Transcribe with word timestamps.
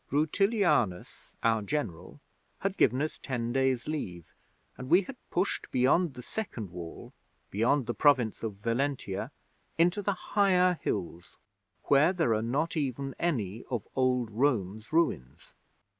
Rutilianus, 0.09 1.35
our 1.43 1.61
General, 1.61 2.19
had 2.61 2.75
given 2.75 3.03
us 3.03 3.19
ten 3.19 3.53
days' 3.53 3.85
leave, 3.87 4.33
and 4.75 4.89
we 4.89 5.03
had 5.03 5.15
pushed 5.29 5.69
beyond 5.69 6.15
the 6.15 6.23
Second 6.23 6.71
Wall 6.71 7.13
beyond 7.51 7.85
the 7.85 7.93
Province 7.93 8.41
of 8.41 8.55
Valentia 8.55 9.29
into 9.77 10.01
the 10.01 10.13
higher 10.33 10.79
hills, 10.81 11.37
where 11.83 12.13
there 12.13 12.33
are 12.33 12.41
not 12.41 12.75
even 12.75 13.13
any 13.19 13.63
of 13.69 13.87
old 13.95 14.31
Rome's 14.31 14.91
ruins. 14.91 15.53